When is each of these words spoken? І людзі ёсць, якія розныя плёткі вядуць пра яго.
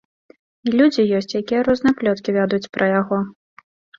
І 0.69 0.71
людзі 0.79 1.03
ёсць, 1.17 1.35
якія 1.41 1.59
розныя 1.67 1.97
плёткі 2.01 2.35
вядуць 2.39 2.71
пра 2.79 2.85
яго. 3.01 3.17